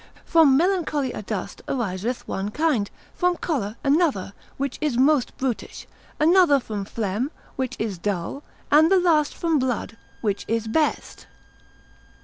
From 0.25 0.57
melancholy 0.57 1.11
adust 1.13 1.61
ariseth 1.67 2.27
one 2.27 2.49
kind; 2.49 2.89
from 3.13 3.37
choler 3.37 3.75
another, 3.83 4.33
which 4.57 4.79
is 4.81 4.97
most 4.97 5.37
brutish; 5.37 5.85
another 6.19 6.59
from 6.59 6.85
phlegm, 6.85 7.29
which 7.55 7.75
is 7.77 7.99
dull; 7.99 8.41
and 8.71 8.89
the 8.91 8.97
last 8.99 9.31
from 9.35 9.59
blood, 9.59 9.99
which 10.21 10.43
is 10.47 10.67
best. 10.67 11.27